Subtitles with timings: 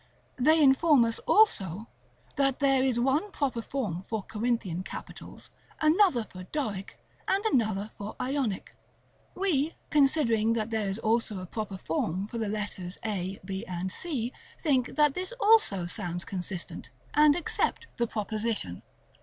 [0.39, 1.85] They inform us also
[2.35, 8.15] that there is one proper form for Corinthian capitals, another for Doric, and another for
[8.19, 8.75] Ionic.
[9.35, 13.91] We, considering that there is also a proper form for the letters A, B, and
[13.91, 14.33] C,
[14.63, 18.81] think that this also sounds consistent, and accept the proposition.